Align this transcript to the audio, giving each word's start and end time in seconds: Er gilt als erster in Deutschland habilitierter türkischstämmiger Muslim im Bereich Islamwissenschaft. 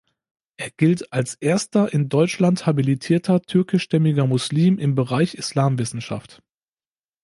Er 0.57 0.71
gilt 0.71 1.13
als 1.13 1.35
erster 1.35 1.93
in 1.93 2.09
Deutschland 2.09 2.65
habilitierter 2.65 3.39
türkischstämmiger 3.39 4.25
Muslim 4.25 4.79
im 4.79 4.95
Bereich 4.95 5.35
Islamwissenschaft. 5.35 6.41